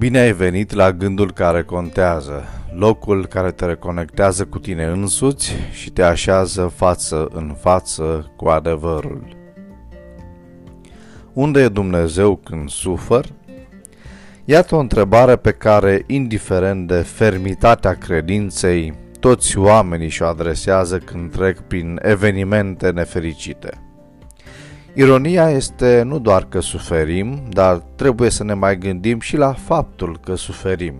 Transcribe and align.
Bine 0.00 0.18
ai 0.18 0.32
venit 0.32 0.72
la 0.72 0.92
gândul 0.92 1.32
care 1.32 1.62
contează, 1.62 2.44
locul 2.74 3.26
care 3.26 3.50
te 3.50 3.64
reconectează 3.64 4.44
cu 4.44 4.58
tine 4.58 4.84
însuți 4.84 5.52
și 5.72 5.90
te 5.90 6.02
așează 6.02 6.72
față 6.76 7.28
în 7.32 7.54
față 7.58 8.32
cu 8.36 8.48
adevărul. 8.48 9.36
Unde 11.32 11.60
e 11.60 11.68
Dumnezeu 11.68 12.36
când 12.36 12.68
sufăr? 12.68 13.26
Iată 14.44 14.74
o 14.74 14.78
întrebare 14.78 15.36
pe 15.36 15.50
care, 15.50 16.04
indiferent 16.06 16.86
de 16.86 17.00
fermitatea 17.00 17.94
credinței, 17.94 18.94
toți 19.18 19.58
oamenii 19.58 20.08
și-o 20.08 20.26
adresează 20.26 20.98
când 20.98 21.30
trec 21.30 21.60
prin 21.60 21.98
evenimente 22.02 22.90
nefericite. 22.90 23.89
Ironia 24.94 25.50
este 25.50 26.02
nu 26.02 26.18
doar 26.18 26.44
că 26.44 26.60
suferim, 26.60 27.42
dar 27.48 27.76
trebuie 27.76 28.30
să 28.30 28.44
ne 28.44 28.54
mai 28.54 28.78
gândim 28.78 29.20
și 29.20 29.36
la 29.36 29.52
faptul 29.52 30.18
că 30.24 30.34
suferim. 30.34 30.94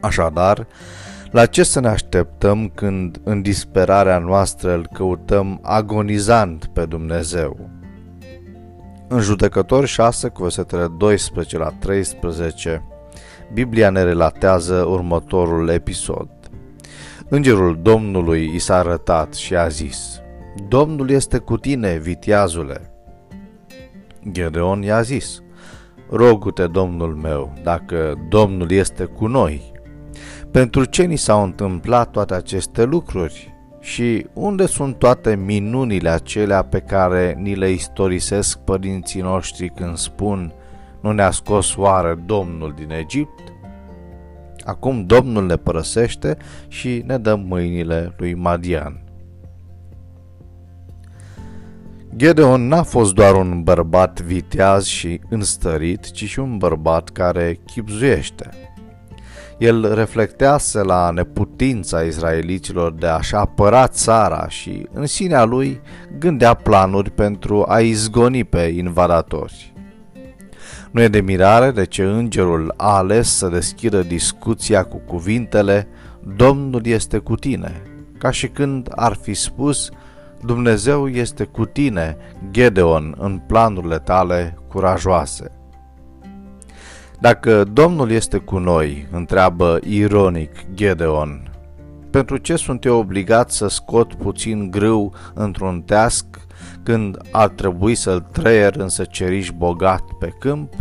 Așadar, 0.00 0.66
la 1.30 1.46
ce 1.46 1.62
să 1.62 1.80
ne 1.80 1.88
așteptăm 1.88 2.68
când 2.74 3.20
în 3.24 3.42
disperarea 3.42 4.18
noastră 4.18 4.74
îl 4.74 4.88
căutăm 4.92 5.58
agonizant 5.62 6.70
pe 6.72 6.84
Dumnezeu? 6.84 7.68
În 9.08 9.20
judecători 9.20 9.86
6 9.86 10.28
cu 10.28 10.42
versetele 10.42 10.86
12 10.98 11.58
la 11.58 11.68
13, 11.78 12.82
Biblia 13.52 13.90
ne 13.90 14.02
relatează 14.02 14.74
următorul 14.74 15.68
episod. 15.68 16.28
Îngerul 17.28 17.78
Domnului 17.82 18.50
i 18.54 18.58
s-a 18.58 18.76
arătat 18.76 19.34
și 19.34 19.56
a 19.56 19.68
zis, 19.68 20.22
Domnul 20.68 21.10
este 21.10 21.38
cu 21.38 21.56
tine, 21.56 21.98
vitiazule. 21.98 22.90
Gedeon 24.30 24.82
i-a 24.82 25.00
zis, 25.00 25.42
Rogu-te, 26.10 26.66
Domnul 26.66 27.14
meu, 27.14 27.52
dacă 27.62 28.26
Domnul 28.28 28.70
este 28.70 29.04
cu 29.04 29.26
noi. 29.26 29.72
Pentru 30.50 30.84
ce 30.84 31.02
ni 31.02 31.16
s-au 31.16 31.42
întâmplat 31.42 32.10
toate 32.10 32.34
aceste 32.34 32.84
lucruri? 32.84 33.54
Și 33.80 34.26
unde 34.32 34.66
sunt 34.66 34.98
toate 34.98 35.36
minunile 35.36 36.08
acelea 36.08 36.62
pe 36.62 36.80
care 36.80 37.36
ni 37.38 37.54
le 37.54 37.70
istorisesc 37.70 38.58
părinții 38.58 39.20
noștri 39.20 39.68
când 39.68 39.96
spun 39.96 40.52
nu 41.00 41.12
ne-a 41.12 41.30
scos 41.30 41.76
oare 41.76 42.22
Domnul 42.26 42.74
din 42.76 42.90
Egipt? 42.90 43.42
Acum 44.64 45.06
Domnul 45.06 45.46
ne 45.46 45.56
părăsește 45.56 46.36
și 46.68 47.02
ne 47.06 47.18
dă 47.18 47.34
mâinile 47.34 48.14
lui 48.16 48.34
Madian. 48.34 49.02
Gedeon 52.16 52.68
n-a 52.68 52.82
fost 52.82 53.14
doar 53.14 53.34
un 53.34 53.62
bărbat 53.62 54.20
viteaz 54.20 54.84
și 54.84 55.20
înstărit, 55.28 56.10
ci 56.10 56.24
și 56.24 56.38
un 56.38 56.58
bărbat 56.58 57.08
care 57.08 57.60
chipzuiește. 57.66 58.50
El 59.58 59.94
reflectease 59.94 60.82
la 60.82 61.10
neputința 61.10 62.00
izraeliților 62.00 62.92
de 62.92 63.06
a-și 63.06 63.34
apăra 63.34 63.86
țara 63.86 64.48
și 64.48 64.86
în 64.92 65.06
sinea 65.06 65.44
lui 65.44 65.80
gândea 66.18 66.54
planuri 66.54 67.10
pentru 67.10 67.64
a 67.68 67.80
izgoni 67.80 68.44
pe 68.44 68.72
invadatori. 68.76 69.72
Nu 70.90 71.02
e 71.02 71.08
de 71.08 71.20
mirare 71.20 71.70
de 71.70 71.84
ce 71.84 72.02
îngerul 72.02 72.74
a 72.76 72.96
ales 72.96 73.36
să 73.36 73.48
deschidă 73.48 74.02
discuția 74.02 74.84
cu 74.84 74.96
cuvintele 74.96 75.88
Domnul 76.36 76.86
este 76.86 77.18
cu 77.18 77.34
tine, 77.34 77.82
ca 78.18 78.30
și 78.30 78.48
când 78.48 78.88
ar 78.94 79.18
fi 79.22 79.34
spus 79.34 79.90
Dumnezeu 80.42 81.08
este 81.08 81.44
cu 81.44 81.64
tine, 81.64 82.16
Gedeon, 82.50 83.14
în 83.18 83.40
planurile 83.46 83.98
tale 83.98 84.58
curajoase. 84.68 85.50
Dacă 87.20 87.64
Domnul 87.72 88.10
este 88.10 88.38
cu 88.38 88.58
noi, 88.58 89.06
întreabă 89.10 89.78
ironic 89.82 90.50
Gedeon, 90.74 91.50
pentru 92.10 92.36
ce 92.36 92.56
sunt 92.56 92.84
eu 92.84 92.98
obligat 92.98 93.50
să 93.50 93.68
scot 93.68 94.14
puțin 94.14 94.70
grâu 94.70 95.14
într-un 95.34 95.82
teasc 95.82 96.26
când 96.82 97.18
ar 97.30 97.48
trebui 97.48 97.94
să-l 97.94 98.20
trăier 98.20 98.76
însă 98.76 99.04
ceriș 99.04 99.50
bogat 99.50 100.02
pe 100.18 100.34
câmp? 100.38 100.72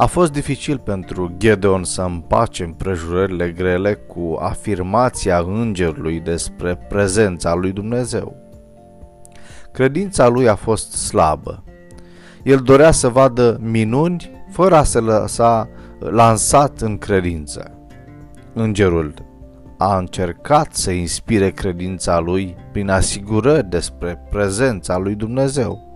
A 0.00 0.06
fost 0.06 0.32
dificil 0.32 0.78
pentru 0.78 1.32
Gedeon 1.36 1.84
să 1.84 2.02
împace 2.02 2.64
împrejurările 2.64 3.50
grele 3.50 3.94
cu 3.94 4.36
afirmația 4.40 5.38
îngerului 5.38 6.20
despre 6.20 6.76
prezența 6.88 7.54
lui 7.54 7.72
Dumnezeu. 7.72 8.36
Credința 9.72 10.28
lui 10.28 10.48
a 10.48 10.54
fost 10.54 10.92
slabă. 10.92 11.64
El 12.42 12.58
dorea 12.58 12.90
să 12.90 13.08
vadă 13.08 13.58
minuni 13.60 14.30
fără 14.50 14.76
a 14.76 14.82
se 14.82 14.98
lăsa 14.98 15.68
lansat 15.98 16.80
în 16.80 16.98
credință. 16.98 17.70
Îngerul 18.52 19.14
a 19.78 19.96
încercat 19.96 20.74
să 20.74 20.90
inspire 20.90 21.50
credința 21.50 22.18
lui 22.18 22.56
prin 22.72 22.88
asigurări 22.88 23.68
despre 23.68 24.26
prezența 24.30 24.96
lui 24.96 25.14
Dumnezeu. 25.14 25.92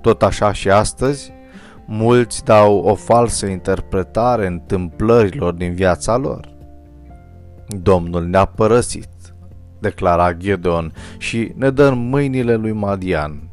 Tot 0.00 0.22
așa 0.22 0.52
și 0.52 0.70
astăzi, 0.70 1.32
mulți 1.92 2.44
dau 2.44 2.78
o 2.78 2.94
falsă 2.94 3.46
interpretare 3.46 4.46
întâmplărilor 4.46 5.52
din 5.52 5.74
viața 5.74 6.16
lor. 6.16 6.48
Domnul 7.68 8.26
ne-a 8.26 8.44
părăsit, 8.44 9.08
declara 9.78 10.32
Gedeon 10.32 10.92
și 11.18 11.52
ne 11.56 11.70
dă 11.70 11.84
în 11.84 12.08
mâinile 12.08 12.54
lui 12.54 12.72
Madian. 12.72 13.50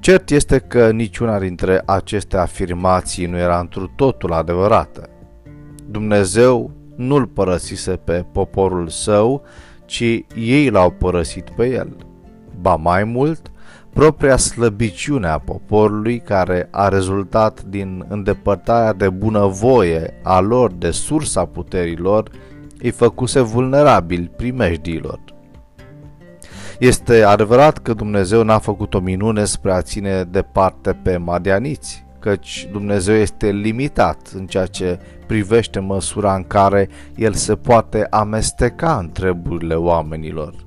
Cert 0.00 0.30
este 0.30 0.58
că 0.58 0.90
niciuna 0.90 1.38
dintre 1.38 1.82
aceste 1.86 2.36
afirmații 2.36 3.26
nu 3.26 3.38
era 3.38 3.58
întru 3.58 3.92
totul 3.96 4.32
adevărată. 4.32 5.08
Dumnezeu 5.90 6.70
nu-l 6.94 7.26
părăsise 7.26 7.90
pe 7.90 8.24
poporul 8.32 8.88
său, 8.88 9.42
ci 9.84 10.24
ei 10.36 10.70
l-au 10.70 10.90
părăsit 10.90 11.50
pe 11.50 11.68
el. 11.68 11.96
Ba 12.60 12.76
mai 12.76 13.04
mult, 13.04 13.50
propria 13.96 14.36
slăbiciune 14.36 15.26
a 15.26 15.38
poporului 15.38 16.18
care 16.18 16.68
a 16.70 16.88
rezultat 16.88 17.62
din 17.62 18.04
îndepărtarea 18.08 18.92
de 18.92 19.08
bunăvoie 19.08 20.14
a 20.22 20.40
lor 20.40 20.72
de 20.72 20.90
sursa 20.90 21.44
puterilor, 21.44 22.30
îi 22.78 22.90
făcuse 22.90 23.40
vulnerabili 23.40 24.30
primejdiilor. 24.36 25.20
Este 26.78 27.22
adevărat 27.22 27.78
că 27.78 27.94
Dumnezeu 27.94 28.42
n-a 28.42 28.58
făcut 28.58 28.94
o 28.94 28.98
minune 28.98 29.44
spre 29.44 29.72
a 29.72 29.82
ține 29.82 30.24
departe 30.24 30.92
pe 31.02 31.16
madianiți, 31.16 32.04
căci 32.18 32.68
Dumnezeu 32.72 33.14
este 33.14 33.50
limitat 33.50 34.30
în 34.34 34.46
ceea 34.46 34.66
ce 34.66 34.98
privește 35.26 35.80
măsura 35.80 36.34
în 36.34 36.44
care 36.44 36.88
El 37.14 37.32
se 37.32 37.54
poate 37.54 38.06
amesteca 38.10 38.96
în 38.96 39.10
treburile 39.10 39.74
oamenilor. 39.74 40.65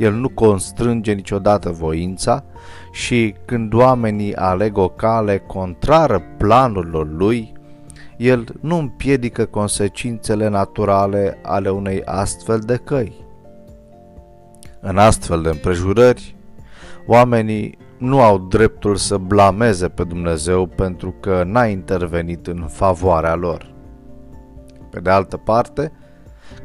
El 0.00 0.14
nu 0.14 0.28
constrânge 0.28 1.12
niciodată 1.12 1.70
voința 1.70 2.44
și 2.92 3.34
când 3.44 3.74
oamenii 3.74 4.34
aleg 4.34 4.76
o 4.76 4.88
cale 4.88 5.38
contrară 5.38 6.22
planurilor 6.38 7.08
lui, 7.08 7.52
el 8.16 8.44
nu 8.60 8.76
împiedică 8.78 9.44
consecințele 9.44 10.48
naturale 10.48 11.38
ale 11.42 11.70
unei 11.70 12.04
astfel 12.04 12.58
de 12.58 12.76
căi. 12.76 13.12
În 14.80 14.98
astfel 14.98 15.42
de 15.42 15.48
împrejurări, 15.48 16.36
oamenii 17.06 17.78
nu 17.98 18.20
au 18.20 18.38
dreptul 18.38 18.96
să 18.96 19.16
blameze 19.16 19.88
pe 19.88 20.04
Dumnezeu 20.04 20.66
pentru 20.66 21.14
că 21.20 21.42
n-a 21.46 21.66
intervenit 21.66 22.46
în 22.46 22.66
favoarea 22.68 23.34
lor. 23.34 23.72
Pe 24.90 25.00
de 25.00 25.10
altă 25.10 25.36
parte, 25.36 25.92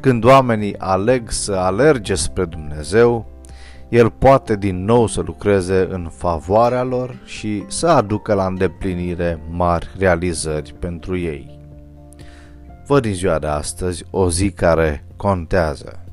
când 0.00 0.24
oamenii 0.24 0.78
aleg 0.78 1.30
să 1.30 1.52
alerge 1.52 2.14
spre 2.14 2.44
Dumnezeu, 2.44 3.26
El 3.88 4.10
poate 4.10 4.56
din 4.56 4.84
nou 4.84 5.06
să 5.06 5.20
lucreze 5.20 5.86
în 5.90 6.08
favoarea 6.12 6.82
lor 6.82 7.16
și 7.24 7.64
să 7.66 7.86
aducă 7.86 8.34
la 8.34 8.46
îndeplinire 8.46 9.40
mari 9.50 9.88
realizări 9.98 10.74
pentru 10.78 11.16
ei. 11.16 11.58
Văd 12.86 13.04
în 13.04 13.14
ziua 13.14 13.38
de 13.38 13.46
astăzi 13.46 14.04
o 14.10 14.30
zi 14.30 14.50
care 14.50 15.04
contează. 15.16 16.05